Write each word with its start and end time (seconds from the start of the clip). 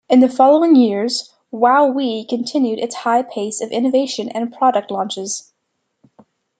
In 0.09 0.19
the 0.19 0.27
following 0.27 0.75
years, 0.75 1.31
WowWee 1.53 2.27
continued 2.27 2.79
its 2.79 2.95
high 2.95 3.21
pace 3.21 3.61
of 3.61 3.69
innovation 3.69 4.29
and 4.29 4.51
product 4.51 4.89
launches. 4.89 5.53